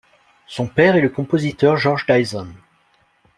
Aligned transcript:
Son 0.47 0.65
père 0.65 0.95
est 0.95 1.01
le 1.01 1.09
compositeur 1.09 1.77
George 1.77 2.07
Dyson. 2.07 2.47